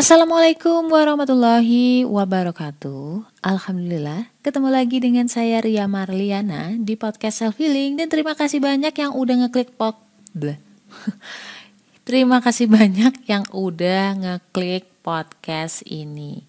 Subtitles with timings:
[0.00, 3.20] Assalamualaikum warahmatullahi wabarakatuh.
[3.44, 8.96] Alhamdulillah ketemu lagi dengan saya Ria Marliana di podcast self healing dan terima kasih banyak
[8.96, 10.00] yang udah ngeklik pop.
[12.08, 16.48] Terima kasih banyak yang udah ngeklik podcast ini.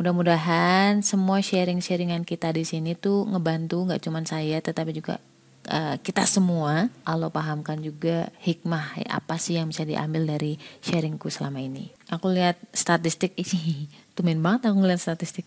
[0.00, 5.20] Mudah-mudahan semua sharing-sharingan kita di sini tuh ngebantu nggak cuma saya tetapi juga
[5.68, 11.28] uh, kita semua Allah pahamkan juga hikmah ya, apa sih yang bisa diambil dari sharingku
[11.28, 11.92] selama ini.
[12.08, 15.44] Aku lihat statistik ini, tumen banget aku ngeliat statistik.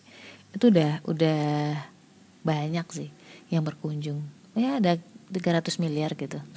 [0.54, 1.42] Itu udah udah
[2.46, 3.10] banyak sih
[3.50, 4.22] yang berkunjung.
[4.54, 5.00] Ya ada
[5.32, 6.38] 300 miliar gitu.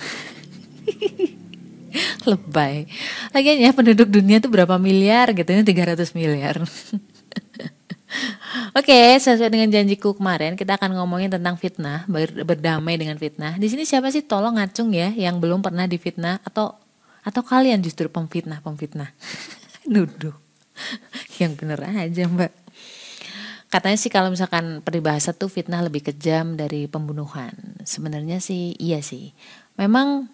[2.27, 2.85] Lebay.
[3.31, 6.61] Lagian ya penduduk dunia tuh berapa miliar gitu, ini 300 miliar.
[8.77, 13.57] Oke, okay, sesuai dengan janjiku kemarin, kita akan ngomongin tentang fitnah, ber berdamai dengan fitnah.
[13.57, 16.77] Di sini siapa sih tolong ngacung ya yang belum pernah difitnah atau
[17.25, 19.11] atau kalian justru pemfitnah pemfitnah?
[19.91, 20.35] Nuduh.
[21.41, 22.53] yang bener aja, Mbak.
[23.67, 27.51] Katanya sih kalau misalkan peribahasa tuh fitnah lebih kejam dari pembunuhan.
[27.83, 29.35] Sebenarnya sih iya sih.
[29.75, 30.31] Memang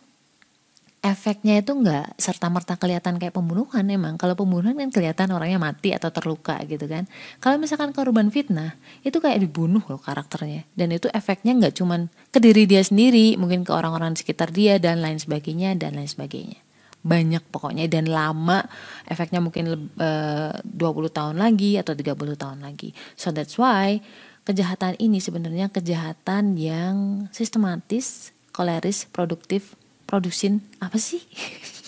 [1.03, 4.15] efeknya itu nggak serta merta kelihatan kayak pembunuhan emang.
[4.15, 7.11] Kalau pembunuhan kan kelihatan orangnya mati atau terluka gitu kan.
[7.43, 10.63] Kalau misalkan korban fitnah itu kayak dibunuh loh karakternya.
[10.71, 15.03] Dan itu efeknya nggak cuman ke diri dia sendiri mungkin ke orang-orang sekitar dia dan
[15.03, 16.63] lain sebagainya dan lain sebagainya.
[17.03, 18.63] Banyak pokoknya dan lama
[19.03, 22.95] efeknya mungkin eh, uh, 20 tahun lagi atau 30 tahun lagi.
[23.19, 23.99] So that's why
[24.47, 31.21] kejahatan ini sebenarnya kejahatan yang sistematis koleris produktif produsin apa sih?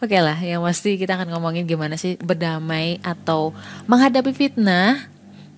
[0.00, 3.52] Oke okay lah, yang pasti kita akan ngomongin gimana sih berdamai atau
[3.84, 5.04] menghadapi fitnah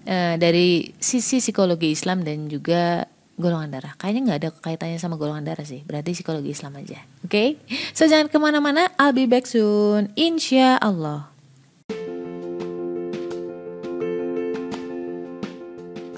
[0.07, 3.07] uh, dari sisi psikologi Islam dan juga
[3.41, 3.95] golongan darah.
[3.97, 7.01] Kayaknya nggak ada kaitannya sama golongan darah sih, berarti psikologi Islam aja.
[7.23, 7.49] Oke, okay?
[7.97, 8.91] so jangan ke mana-mana.
[8.99, 11.30] I'll be back soon, insya Allah.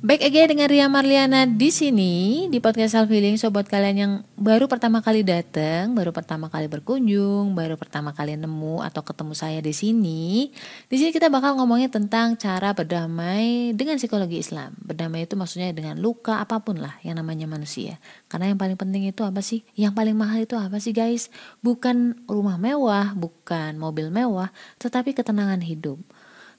[0.00, 4.64] Baik aja dengan Ria Marliana di sini di podcast self healing sobat kalian yang baru
[4.64, 9.76] pertama kali datang, baru pertama kali berkunjung, baru pertama kali nemu atau ketemu saya di
[9.76, 10.56] sini.
[10.88, 14.72] Di sini kita bakal ngomongin tentang cara berdamai dengan psikologi Islam.
[14.80, 18.00] Berdamai itu maksudnya dengan luka apa pun lah yang namanya manusia.
[18.32, 19.68] Karena yang paling penting itu apa sih?
[19.76, 21.28] Yang paling mahal itu apa sih guys?
[21.60, 24.48] Bukan rumah mewah, bukan mobil mewah,
[24.80, 26.00] tetapi ketenangan hidup.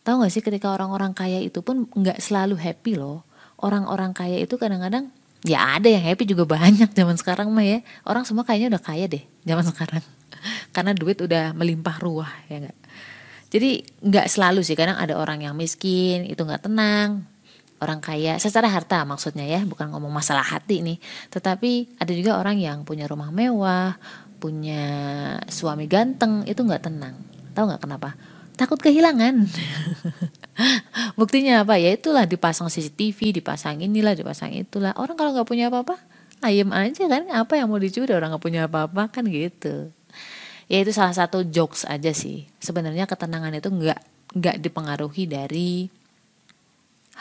[0.05, 3.30] Tahu gak sih ketika orang-orang kaya itu pun nggak selalu happy loh
[3.61, 5.09] orang-orang kaya itu kadang-kadang
[5.41, 7.79] ya ada yang happy juga banyak zaman sekarang mah ya.
[8.05, 10.03] Orang semua kayaknya udah kaya deh zaman sekarang.
[10.75, 12.77] Karena duit udah melimpah ruah ya enggak
[13.51, 17.27] jadi nggak selalu sih kadang ada orang yang miskin itu nggak tenang.
[17.83, 20.97] Orang kaya secara harta maksudnya ya bukan ngomong masalah hati nih.
[21.27, 23.99] Tetapi ada juga orang yang punya rumah mewah
[24.39, 24.87] punya
[25.51, 27.19] suami ganteng itu nggak tenang.
[27.51, 28.15] Tahu nggak kenapa?
[28.55, 29.43] Takut kehilangan
[31.19, 31.77] buktinya apa?
[31.81, 34.93] Ya itulah dipasang CCTV dipasang inilah dipasang itulah.
[34.97, 35.97] Orang kalau nggak punya apa-apa
[36.45, 37.27] ayam aja kan?
[37.33, 38.11] Apa yang mau dicuri?
[38.13, 39.89] Orang nggak punya apa-apa kan gitu.
[40.71, 42.47] Ya itu salah satu jokes aja sih.
[42.63, 43.99] Sebenarnya ketenangan itu nggak
[44.37, 45.91] nggak dipengaruhi dari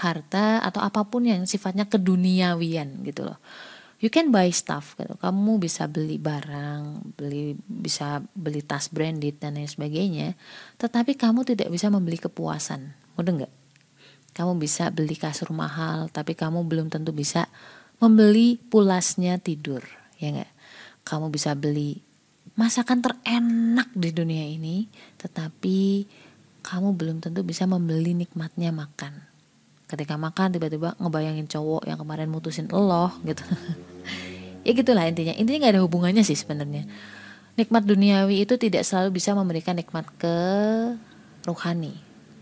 [0.00, 3.36] harta atau apa pun yang sifatnya keduniawian gitu loh
[4.00, 5.14] you can buy stuff gitu.
[5.20, 10.34] Kamu bisa beli barang, beli bisa beli tas branded dan lain sebagainya,
[10.80, 12.96] tetapi kamu tidak bisa membeli kepuasan.
[13.20, 13.54] Udah nggak?
[14.32, 17.46] Kamu bisa beli kasur mahal, tapi kamu belum tentu bisa
[18.00, 19.84] membeli pulasnya tidur,
[20.16, 20.52] ya nggak?
[21.04, 22.00] Kamu bisa beli
[22.56, 24.88] masakan terenak di dunia ini,
[25.20, 26.08] tetapi
[26.64, 29.30] kamu belum tentu bisa membeli nikmatnya makan
[29.90, 33.42] ketika makan tiba-tiba ngebayangin cowok yang kemarin mutusin lo gitu
[34.66, 35.34] ya gitulah intinya.
[35.36, 36.84] Intinya nggak ada hubungannya sih sebenarnya.
[37.58, 40.36] Nikmat duniawi itu tidak selalu bisa memberikan nikmat ke
[41.44, 41.98] ruhani.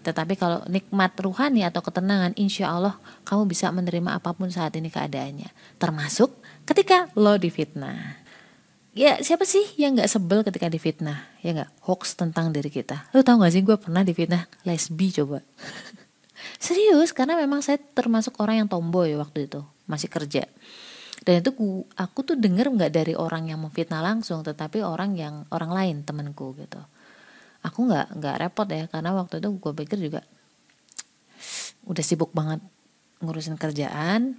[0.06, 4.88] Tetapi kalau nikmat ruhani atau ketenangan insya Allah kamu bisa menerima apa pun saat ini
[4.88, 5.50] keadaannya.
[5.76, 6.32] Termasuk
[6.64, 8.24] ketika lo difitnah.
[8.96, 11.28] Ya siapa sih yang nggak sebel ketika difitnah?
[11.44, 11.70] Ya nggak?
[11.86, 13.10] Hoax tentang diri kita.
[13.14, 14.50] Lo tau gak sih gue pernah difitnah?
[14.66, 15.38] Lesbi coba.
[16.58, 20.46] Serius, karena memang saya termasuk orang yang tomboy waktu itu, masih kerja.
[21.22, 21.50] Dan itu
[21.98, 26.54] aku tuh denger nggak dari orang yang memfitnah langsung, tetapi orang yang orang lain temanku
[26.58, 26.78] gitu.
[27.58, 30.22] aku nggak nggak repot ya karena waktu itu gue pikir juga
[31.90, 32.62] udah sibuk banget
[33.18, 34.38] ngurusin kerjaan.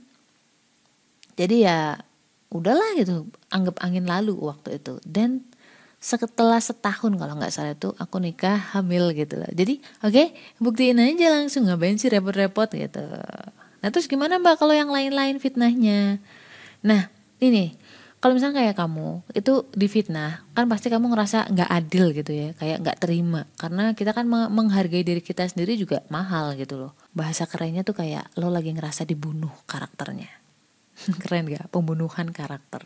[1.35, 1.99] Jadi ya
[2.51, 5.03] udahlah gitu anggap angin lalu waktu itu.
[5.03, 5.43] Dan
[5.99, 9.51] setelah setahun kalau nggak salah itu aku nikah hamil gitu loh.
[9.51, 10.27] Jadi oke okay,
[10.63, 13.03] buktiin aja langsung ngapain sih repot-repot gitu.
[13.79, 16.23] Nah terus gimana mbak kalau yang lain-lain fitnahnya
[16.85, 17.75] nah ini
[18.19, 22.83] kalau misalnya kayak kamu itu difitnah kan pasti kamu ngerasa nggak adil gitu ya kayak
[22.83, 23.47] nggak terima.
[23.55, 26.91] Karena kita kan menghargai diri kita sendiri juga mahal gitu loh.
[27.15, 30.27] Bahasa kerennya tuh kayak lo lagi ngerasa dibunuh karakternya.
[31.23, 32.83] Keren gak pembunuhan karakter.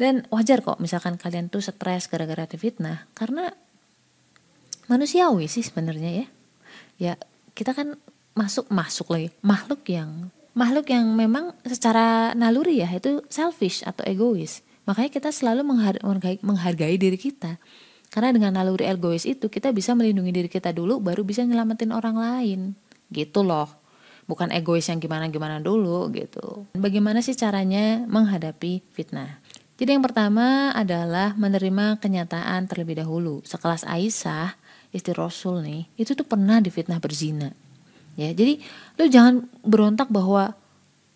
[0.00, 3.52] Dan wajar kok misalkan kalian tuh stres gara-gara difitnah karena
[4.88, 6.26] manusiawi sih sebenarnya ya.
[6.96, 7.12] Ya
[7.52, 8.00] kita kan
[8.32, 14.62] masuk masuk lagi makhluk yang makhluk yang memang secara naluri ya itu selfish atau egois.
[14.86, 17.58] Makanya kita selalu menghargai, menghargai diri kita.
[18.08, 22.16] Karena dengan naluri egois itu kita bisa melindungi diri kita dulu baru bisa nyelamatin orang
[22.16, 22.60] lain.
[23.10, 23.66] Gitu loh.
[24.24, 26.64] Bukan egois yang gimana-gimana dulu gitu.
[26.78, 29.42] Bagaimana sih caranya menghadapi fitnah?
[29.74, 33.42] Jadi yang pertama adalah menerima kenyataan terlebih dahulu.
[33.42, 34.54] Sekelas Aisyah,
[34.94, 37.50] istri Rasul nih, itu tuh pernah difitnah berzina
[38.14, 38.58] ya jadi
[38.98, 40.54] lu jangan berontak bahwa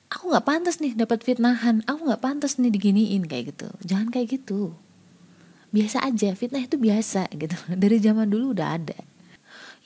[0.08, 4.40] aku nggak pantas nih dapat fitnahan aku nggak pantas nih diginiin kayak gitu jangan kayak
[4.40, 4.74] gitu
[5.68, 8.98] biasa aja fitnah itu biasa gitu dari zaman dulu udah ada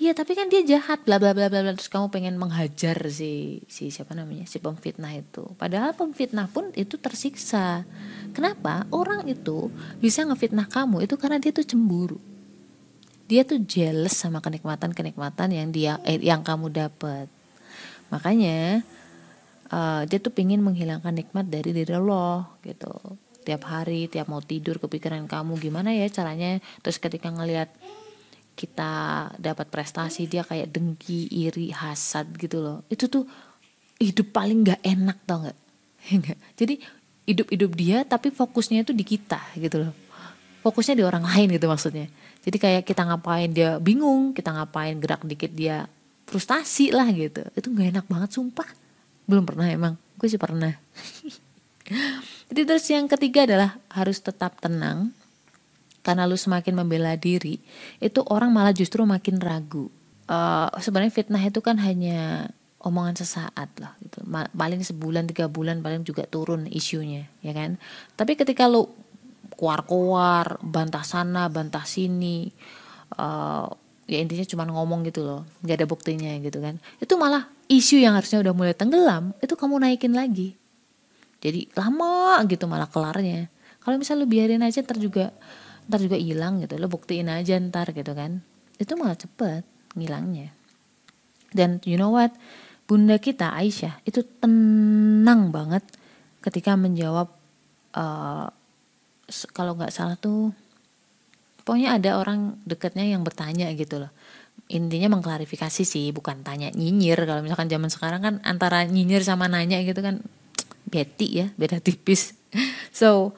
[0.03, 3.87] Iya tapi kan dia jahat bla bla bla bla terus kamu pengen menghajar si si
[3.87, 5.55] siapa namanya si pemfitnah itu.
[5.55, 7.87] Padahal pemfitnah pun itu tersiksa.
[8.35, 8.83] Kenapa?
[8.91, 9.71] Orang itu
[10.03, 12.19] bisa ngefitnah kamu itu karena dia tuh cemburu
[13.33, 17.33] dia tuh jealous sama kenikmatan-kenikmatan yang dia eh, yang kamu dapat
[18.13, 18.85] makanya
[19.73, 22.93] uh, dia tuh pingin menghilangkan nikmat dari diri lo gitu.
[23.43, 26.61] Tiap hari tiap mau tidur kepikiran kamu gimana ya caranya?
[26.85, 27.73] Terus ketika ngelihat
[28.53, 28.93] kita
[29.41, 32.79] dapat prestasi dia kayak dengki iri hasad gitu loh.
[32.93, 33.25] Itu tuh
[33.97, 35.59] hidup paling nggak enak tau nggak?
[36.61, 36.75] Jadi
[37.25, 40.02] hidup-hidup dia tapi fokusnya itu di kita gitu loh
[40.63, 42.07] fokusnya di orang lain gitu maksudnya.
[42.43, 45.91] Jadi kayak kita ngapain dia bingung kita ngapain gerak dikit dia
[46.31, 47.43] frustasi lah gitu.
[47.59, 48.67] Itu gak enak banget sumpah.
[49.27, 50.71] Belum pernah emang gue sih pernah.
[52.49, 55.11] Jadi terus yang ketiga adalah harus tetap tenang.
[56.03, 57.63] Karena lu semakin membela diri
[58.03, 59.87] itu orang malah justru makin ragu.
[60.27, 62.51] Uh, sebenarnya fitnah itu kan hanya
[62.83, 64.23] omongan sesaat lah gitu.
[64.27, 67.79] Paling sebulan tiga bulan paling juga turun isunya ya kan?
[68.19, 68.91] Tapi ketika lu
[69.55, 72.49] kuar-kuar, bantah sana, bantah sini.
[73.13, 73.69] Uh,
[74.09, 76.77] ya intinya cuma ngomong gitu loh, nggak ada buktinya gitu kan.
[76.99, 80.59] Itu malah isu yang harusnya udah mulai tenggelam, itu kamu naikin lagi.
[81.43, 83.51] Jadi lama gitu malah kelarnya.
[83.83, 85.35] Kalau misal lu biarin aja ntar juga
[85.91, 88.45] ntar juga hilang gitu, lo buktiin aja ntar gitu kan.
[88.79, 89.67] Itu malah cepet
[89.99, 90.55] ngilangnya.
[91.53, 92.33] Dan you know what?
[92.87, 95.83] Bunda kita Aisyah itu tenang banget
[96.43, 97.31] ketika menjawab
[97.95, 98.47] uh,
[99.51, 100.53] kalau nggak salah tuh
[101.63, 104.13] pokoknya ada orang dekatnya yang bertanya gitu loh.
[104.69, 107.19] Intinya mengklarifikasi sih bukan tanya nyinyir.
[107.25, 110.23] Kalau misalkan zaman sekarang kan antara nyinyir sama nanya gitu kan
[110.87, 112.37] beti ya beda tipis.
[112.93, 113.33] So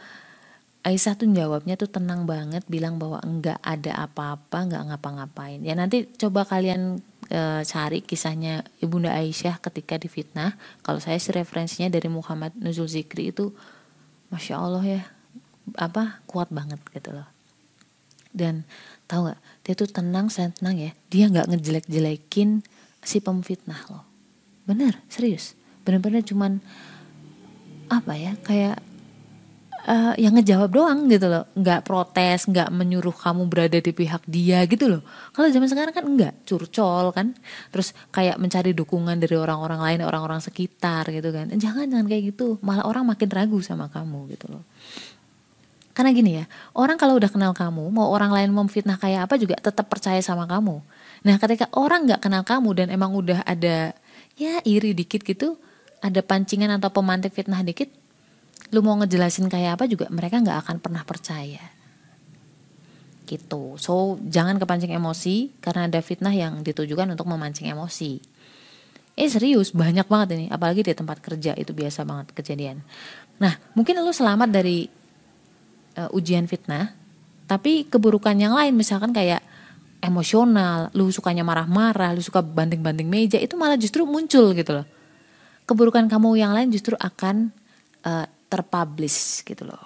[0.84, 5.64] Aisyah tuh jawabnya tuh tenang banget bilang bahwa enggak ada apa-apa enggak ngapa-ngapain.
[5.64, 7.00] Ya nanti coba kalian
[7.32, 10.60] e, cari kisahnya ibunda Aisyah ketika difitnah.
[10.84, 13.56] Kalau saya sih referensinya dari Muhammad Nuzul Zikri itu
[14.28, 15.02] masya Allah ya
[15.76, 17.28] apa kuat banget gitu loh.
[18.34, 18.66] Dan
[19.06, 20.90] tahu nggak dia tuh tenang saya tenang ya.
[21.08, 22.66] Dia nggak ngejelek-jelekin
[23.00, 24.04] si pemfitnah loh.
[24.68, 25.56] Bener serius.
[25.86, 26.58] Bener-bener cuman
[27.92, 28.80] apa ya kayak
[29.86, 31.46] uh, yang ngejawab doang gitu loh.
[31.54, 35.02] Nggak protes nggak menyuruh kamu berada di pihak dia gitu loh.
[35.30, 37.38] Kalau zaman sekarang kan enggak curcol kan.
[37.70, 41.54] Terus kayak mencari dukungan dari orang-orang lain orang-orang sekitar gitu kan.
[41.54, 42.58] Jangan jangan kayak gitu.
[42.66, 44.64] Malah orang makin ragu sama kamu gitu loh
[45.94, 49.54] karena gini ya, orang kalau udah kenal kamu, mau orang lain memfitnah kayak apa juga
[49.62, 50.82] tetap percaya sama kamu.
[51.22, 53.94] Nah ketika orang nggak kenal kamu dan emang udah ada
[54.34, 55.54] ya iri dikit gitu,
[56.02, 57.86] ada pancingan atau pemantik fitnah dikit,
[58.74, 61.62] lu mau ngejelasin kayak apa juga mereka nggak akan pernah percaya.
[63.24, 63.78] Gitu.
[63.78, 68.18] So jangan kepancing emosi karena ada fitnah yang ditujukan untuk memancing emosi.
[69.14, 72.82] Eh serius banyak banget ini, apalagi di tempat kerja itu biasa banget kejadian.
[73.38, 75.03] Nah mungkin lu selamat dari
[75.98, 76.94] uh, ujian fitnah
[77.44, 79.44] tapi keburukan yang lain misalkan kayak
[80.04, 84.86] emosional lu sukanya marah-marah lu suka banting-banting meja itu malah justru muncul gitu loh.
[85.64, 87.48] Keburukan kamu yang lain justru akan
[88.04, 89.80] uh, terpublish gitu loh.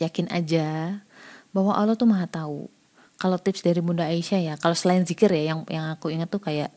[0.00, 1.00] Yakin aja
[1.52, 2.68] bahwa Allah tuh maha tahu.
[3.16, 6.40] Kalau tips dari Bunda Aisyah ya kalau selain zikir ya yang yang aku ingat tuh
[6.40, 6.68] kayak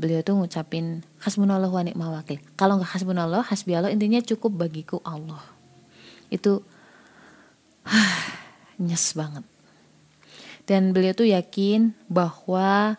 [0.00, 2.40] beliau tuh ngucapin hasbunallah wa ni'mal wakil.
[2.56, 5.40] Kalau nggak hasbunallah hasbi Allah intinya cukup bagiku Allah.
[6.32, 6.64] Itu
[8.84, 9.44] nyes banget.
[10.64, 12.94] Dan beliau tuh yakin bahwa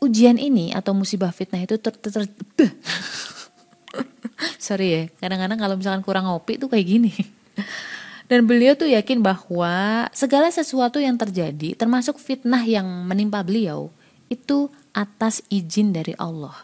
[0.00, 2.24] ujian ini atau musibah fitnah itu ter, ter,
[2.56, 2.70] ter
[4.62, 7.12] sorry ya kadang-kadang kalau misalkan kurang ngopi tuh kayak gini.
[8.30, 13.90] Dan beliau tuh yakin bahwa segala sesuatu yang terjadi termasuk fitnah yang menimpa beliau
[14.30, 16.54] itu atas izin dari Allah.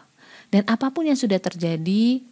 [0.47, 2.23] Dan apa pun yang sudah terjadi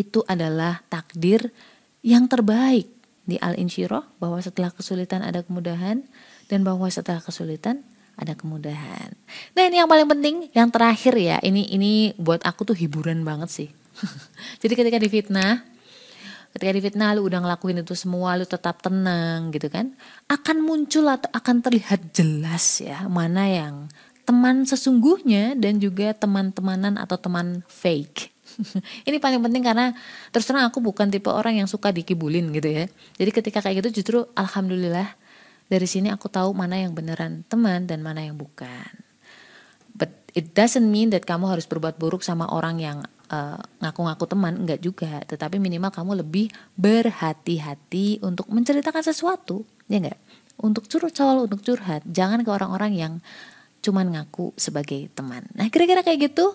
[0.00, 1.52] itu adalah takdir
[2.00, 2.88] yang terbaik
[3.30, 6.02] di Al-Insyirah bahwa setelah kesulitan ada kemudahan
[6.50, 7.86] dan bahwa setelah kesulitan
[8.18, 9.14] ada kemudahan.
[9.56, 13.48] Nah ini yang paling penting, yang terakhir ya, ini ini buat aku tuh hiburan banget
[13.48, 13.68] sih.
[14.62, 15.64] Jadi ketika difitnah,
[16.52, 19.96] ketika difitnah lu udah ngelakuin itu semua, lu tetap tenang gitu kan,
[20.28, 23.88] akan muncul atau akan terlihat jelas ya mana yang
[24.28, 28.29] teman sesungguhnya dan juga teman-temanan atau teman fake.
[29.08, 29.94] ini paling penting karena
[30.34, 32.84] terus terang aku bukan tipe orang yang suka dikibulin gitu ya.
[33.16, 35.16] Jadi ketika kayak gitu justru alhamdulillah
[35.70, 38.90] dari sini aku tahu mana yang beneran teman dan mana yang bukan.
[39.94, 42.98] But it doesn't mean that kamu harus berbuat buruk sama orang yang
[43.30, 45.22] eh, ngaku-ngaku teman, enggak juga.
[45.26, 50.18] Tetapi minimal kamu lebih berhati-hati untuk menceritakan sesuatu, ya enggak?
[50.60, 53.12] Untuk curhat soal untuk curhat, jangan ke orang-orang yang
[53.80, 55.48] cuman ngaku sebagai teman.
[55.56, 56.52] Nah, kira-kira kayak gitu.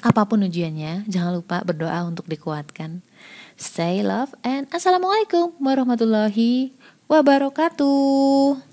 [0.00, 3.04] Apa pun ujiannya, jangan lupa berdoa untuk dikuatkan.
[3.60, 6.72] Stay love and assalamualaikum warahmatullahi
[7.04, 8.69] wabarakatuh.